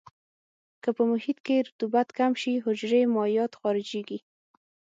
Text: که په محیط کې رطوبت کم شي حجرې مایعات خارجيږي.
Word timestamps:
که 0.83 0.89
په 0.97 1.03
محیط 1.11 1.37
کې 1.45 1.55
رطوبت 1.67 2.07
کم 2.17 2.31
شي 2.41 2.53
حجرې 2.65 3.01
مایعات 3.15 3.53
خارجيږي. 3.59 4.19